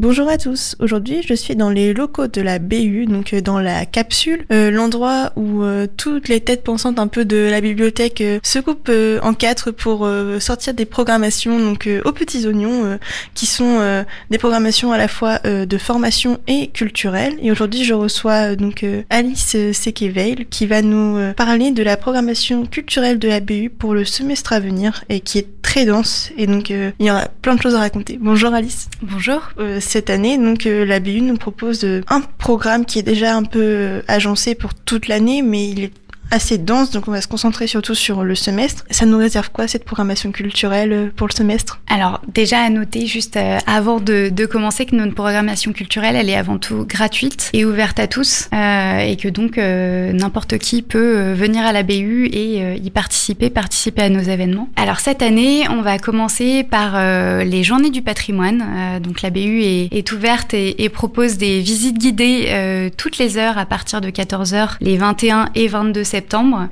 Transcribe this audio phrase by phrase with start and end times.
[0.00, 0.76] Bonjour à tous.
[0.78, 4.70] Aujourd'hui, je suis dans les locaux de la BU, donc euh, dans la capsule, euh,
[4.70, 8.90] l'endroit où euh, toutes les têtes pensantes un peu de la bibliothèque se coupent
[9.22, 10.08] en quatre pour
[10.38, 12.98] sortir des programmations donc aux petits oignons
[13.34, 17.34] qui sont des programmations à la fois de formation et culturelle.
[17.42, 23.18] Et aujourd'hui, je reçois donc Alice Sekeveil qui va nous parler de la programmation culturelle
[23.18, 26.70] de la BU pour le semestre à venir et qui est très dense et donc
[26.70, 28.18] il y aura plein de choses à raconter.
[28.18, 28.88] Bonjour Alice.
[29.02, 29.50] Bonjour
[29.90, 33.42] cette année, donc euh, la BU nous propose euh, un programme qui est déjà un
[33.42, 35.92] peu euh, agencé pour toute l'année, mais il est
[36.30, 38.84] assez dense, donc on va se concentrer surtout sur le semestre.
[38.90, 41.80] Ça nous réserve quoi cette programmation culturelle euh, pour le semestre?
[41.88, 46.30] Alors déjà à noter juste euh, avant de, de, commencer que notre programmation culturelle elle
[46.30, 51.32] est avant tout gratuite et ouverte à tous euh, et que donc n'importe qui peut
[51.32, 54.68] venir à la BU et y participer, participer à nos événements.
[54.76, 56.98] Alors cette année on va commencer par
[57.44, 59.00] les journées du patrimoine.
[59.02, 63.58] donc la BU est, est ouverte et, et, propose des visites guidées toutes les heures
[63.58, 66.19] à partir de 14h les 21 et 22 septembre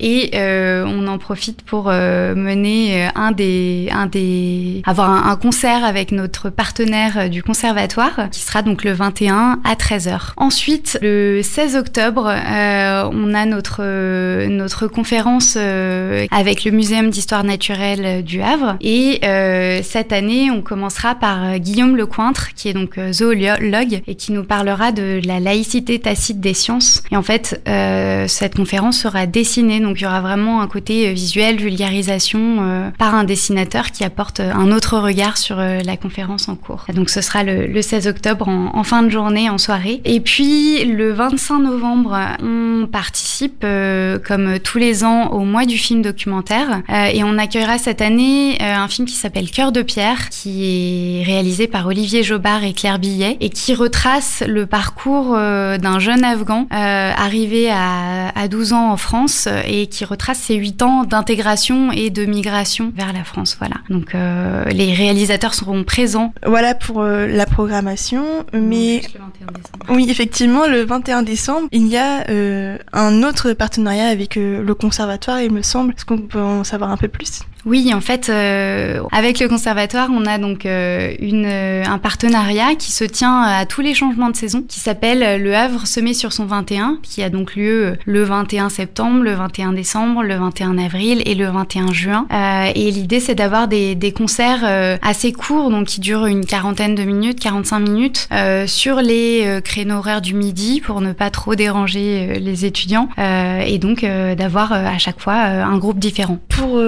[0.00, 5.36] et euh, on en profite pour euh, mener euh, un des un des avoir un,
[5.36, 10.32] concert avec notre partenaire du conservatoire qui sera donc le 21 à 13h.
[10.36, 18.42] Ensuite, le 16 octobre, on a notre notre conférence avec le Muséum d'histoire naturelle du
[18.42, 19.20] Havre et
[19.82, 24.90] cette année, on commencera par Guillaume Lecointre qui est donc zoologue et qui nous parlera
[24.90, 27.02] de la laïcité tacite des sciences.
[27.12, 27.62] Et en fait,
[28.26, 33.14] cette conférence sera donc il y aura vraiment un côté euh, visuel, vulgarisation euh, par
[33.14, 36.86] un dessinateur qui apporte euh, un autre regard sur la conférence en cours.
[36.94, 40.00] Donc ce sera le, 16 octobre en, fin de journée, en soirée.
[40.04, 43.64] Et puis le 25 novembre, on participe
[44.26, 48.88] comme tous les ans au mois du film documentaire et on accueillera cette année un
[48.88, 53.36] film qui s'appelle Cœur de pierre, qui est réalisé par Olivier Jobard et Claire Billet
[53.40, 59.27] et qui retrace le parcours d'un jeune Afghan arrivé à, à 12 ans en France
[59.46, 63.56] euh, et qui retrace ses huit ans d'intégration et de migration vers la France.
[63.58, 63.76] Voilà.
[63.90, 66.32] Donc euh, les réalisateurs seront présents.
[66.46, 69.02] Voilà pour euh, la programmation, mais
[69.88, 72.24] oui, effectivement, le 21 décembre, il y a
[72.92, 75.92] un autre partenariat avec le conservatoire, il me semble.
[75.92, 77.40] Est-ce qu'on peut en savoir un peu plus?
[77.64, 82.74] Oui, en fait, euh, avec le conservatoire, on a donc euh, une, euh, un partenariat
[82.76, 86.32] qui se tient à tous les changements de saison, qui s'appelle Le Havre semé sur
[86.32, 91.22] son 21, qui a donc lieu le 21 septembre, le 21 décembre, le 21 avril
[91.26, 92.26] et le 21 juin.
[92.74, 94.64] et l'idée, c'est d'avoir des, des, concerts
[95.02, 98.28] assez courts, donc qui durent une quarantaine de minutes, 45 minutes,
[98.66, 104.04] sur les créneaux horaires du midi pour ne pas trop déranger les étudiants, et donc
[104.04, 106.38] d'avoir à chaque fois un groupe différent.
[106.48, 106.78] Pour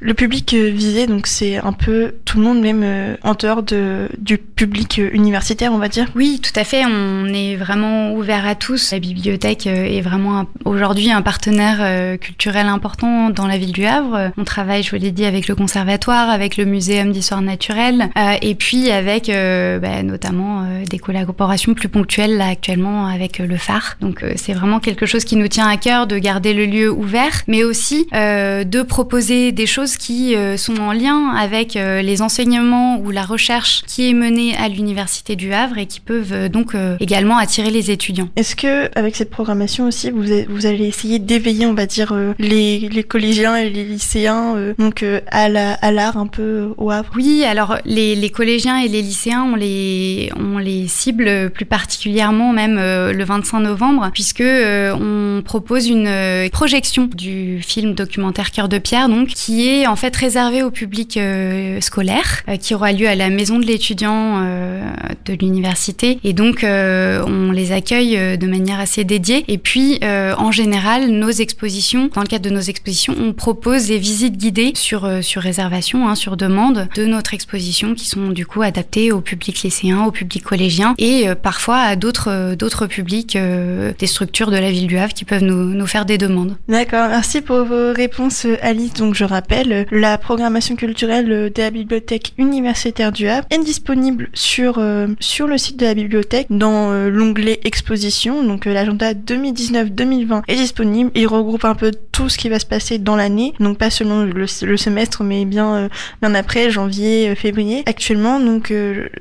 [0.00, 3.62] le public euh, visé, donc c'est un peu tout le monde, même euh, en dehors
[3.62, 6.06] de, du public euh, universitaire, on va dire.
[6.14, 6.84] Oui, tout à fait.
[6.84, 8.92] On est vraiment ouvert à tous.
[8.92, 14.32] La bibliothèque est vraiment aujourd'hui un partenaire culturel important dans la ville du Havre.
[14.36, 18.10] On travaille, je vous l'ai dit, avec le conservatoire, avec le muséum d'histoire naturelle,
[18.42, 23.96] et puis avec bah, notamment des collaborations plus ponctuelles là actuellement avec le phare.
[24.00, 27.42] Donc c'est vraiment quelque chose qui nous tient à cœur de garder le lieu ouvert,
[27.46, 32.22] mais aussi de proposer des choses choses qui euh, sont en lien avec euh, les
[32.22, 36.48] enseignements ou la recherche qui est menée à l'université du Havre et qui peuvent euh,
[36.48, 38.30] donc également attirer les étudiants.
[38.36, 42.78] Est-ce que avec cette programmation aussi, vous, vous allez essayer d'éveiller, on va dire, les,
[42.78, 47.10] les, collégiens et les lycéens donc à l'art un peu au Havre?
[47.14, 52.52] Oui, alors les, les, collégiens et les lycéens, on les on les cible plus particulièrement
[52.52, 59.08] même le 25 novembre puisque on propose une projection du film documentaire Cœur de pierre
[59.08, 63.14] donc qui est en fait réservé au public euh, scolaire, euh, qui aura lieu à
[63.14, 64.80] la maison de l'étudiant euh,
[65.24, 66.18] de l'université.
[66.24, 69.44] Et donc, on les accueille de manière assez dédiée.
[69.48, 73.98] Et puis, en général, nos expositions, dans le cadre de nos expositions, on propose des
[73.98, 78.62] visites guidées sur, sur réservation, hein, sur demande de notre exposition, qui sont du coup
[78.62, 84.50] adaptées au public lycéen, au public collégien et parfois à d'autres d'autres publics, des structures
[84.50, 86.56] de la ville du Havre qui peuvent nous, nous faire des demandes.
[86.68, 88.94] D'accord, merci pour vos réponses Alice.
[88.94, 94.78] Donc je rappelle la programmation culturelle de la bibliothèque universitaire du Havre est disponible sur,
[94.78, 98.42] euh, sur le site de la bibliothèque dans euh, l'onglet exposition.
[98.44, 101.10] Donc euh, l'agenda 2019-2020 est disponible.
[101.14, 104.22] Il regroupe un peu tout ce qui va se passer dans l'année, donc pas seulement
[104.22, 105.88] le, semestre, mais bien,
[106.22, 107.82] bien après, janvier, février.
[107.86, 108.72] Actuellement, donc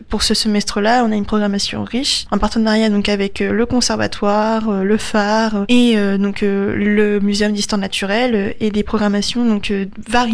[0.09, 4.97] pour ce semestre-là, on a une programmation riche, un partenariat donc avec le conservatoire, le
[4.97, 9.73] phare et donc le muséum d'histoire naturelle et des programmations donc
[10.07, 10.24] variées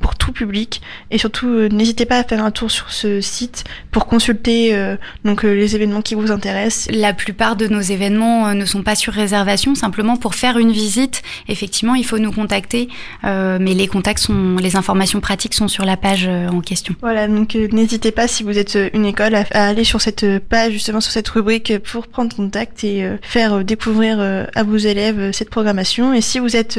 [0.00, 0.80] pour tout public
[1.10, 4.76] et surtout n'hésitez pas à faire un tour sur ce site pour consulter
[5.24, 6.94] donc les événements qui vous intéressent.
[6.94, 11.22] La plupart de nos événements ne sont pas sur réservation, simplement pour faire une visite,
[11.48, 12.88] effectivement, il faut nous contacter,
[13.22, 16.94] mais les contacts sont, les informations pratiques sont sur la page en question.
[17.00, 21.00] Voilà, donc n'hésitez pas si vous êtes une école à, aller sur cette page, justement
[21.00, 24.20] sur cette rubrique pour prendre contact et faire découvrir
[24.54, 26.12] à vos élèves cette programmation.
[26.14, 26.78] Et si vous êtes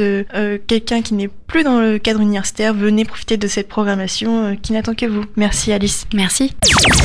[0.66, 4.94] quelqu'un qui n'est plus dans le cadre universitaire, venez profiter de cette programmation qui n'attend
[4.94, 5.24] que vous.
[5.36, 6.06] Merci Alice.
[6.14, 6.52] Merci.